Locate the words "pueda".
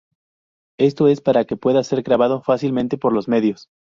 1.57-1.83